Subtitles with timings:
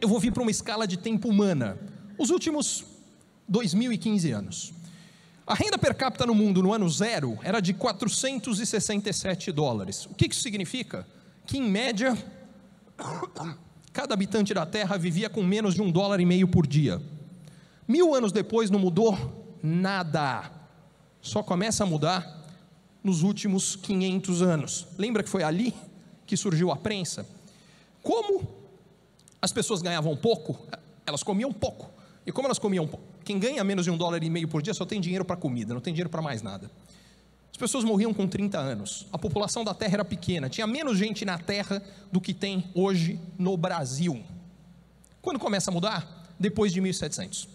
[0.00, 1.78] eu vou vir para uma escala de tempo humana,
[2.18, 2.84] os últimos
[3.48, 4.72] 2015 anos.
[5.46, 10.06] A renda per capita no mundo no ano zero era de 467 dólares.
[10.06, 11.06] O que isso significa?
[11.44, 12.16] Que em média,
[13.92, 17.02] cada habitante da Terra vivia com menos de um dólar e meio por dia.
[17.88, 20.50] Mil anos depois não mudou nada.
[21.20, 22.46] Só começa a mudar
[23.02, 24.86] nos últimos 500 anos.
[24.96, 25.74] Lembra que foi ali
[26.24, 27.26] que surgiu a prensa?
[28.02, 28.59] Como
[29.40, 30.66] as pessoas ganhavam pouco,
[31.06, 31.90] elas comiam pouco.
[32.26, 33.04] E como elas comiam pouco?
[33.24, 35.72] Quem ganha menos de um dólar e meio por dia só tem dinheiro para comida,
[35.72, 36.70] não tem dinheiro para mais nada.
[37.50, 39.06] As pessoas morriam com 30 anos.
[39.12, 40.48] A população da Terra era pequena.
[40.48, 44.22] Tinha menos gente na Terra do que tem hoje no Brasil.
[45.20, 46.32] Quando começa a mudar?
[46.38, 47.48] Depois de 1700.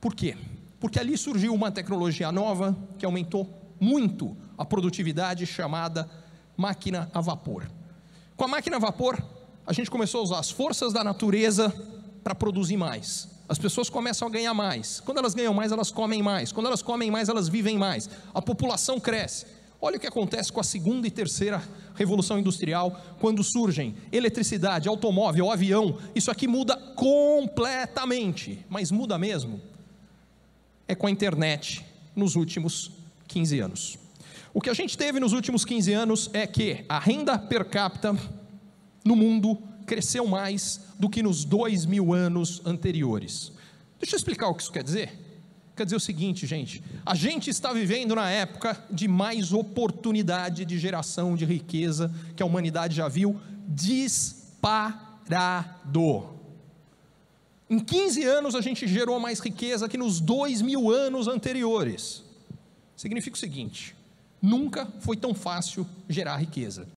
[0.00, 0.36] Por quê?
[0.78, 3.48] Porque ali surgiu uma tecnologia nova que aumentou
[3.80, 6.08] muito a produtividade chamada
[6.56, 7.68] máquina a vapor.
[8.36, 9.20] Com a máquina a vapor,
[9.66, 11.74] a gente começou a usar as forças da natureza
[12.22, 13.28] para produzir mais.
[13.48, 15.00] As pessoas começam a ganhar mais.
[15.00, 16.52] Quando elas ganham mais, elas comem mais.
[16.52, 18.08] Quando elas comem mais, elas vivem mais.
[18.32, 19.46] A população cresce.
[19.80, 21.62] Olha o que acontece com a segunda e terceira
[21.94, 25.98] revolução industrial, quando surgem eletricidade, automóvel, avião.
[26.14, 28.64] Isso aqui muda completamente.
[28.68, 29.60] Mas muda mesmo?
[30.88, 31.84] É com a internet
[32.16, 32.90] nos últimos
[33.28, 33.98] 15 anos.
[34.54, 38.16] O que a gente teve nos últimos 15 anos é que a renda per capita
[39.04, 43.52] no mundo cresceu mais do que nos dois mil anos anteriores.
[43.98, 45.20] Deixa eu explicar o que isso quer dizer.
[45.76, 50.78] Quer dizer o seguinte, gente: a gente está vivendo na época de mais oportunidade de
[50.78, 53.38] geração de riqueza que a humanidade já viu
[53.68, 55.02] disparado.
[57.68, 62.22] Em 15 anos a gente gerou mais riqueza que nos dois mil anos anteriores.
[62.96, 63.96] Significa o seguinte:
[64.40, 66.86] nunca foi tão fácil gerar riqueza.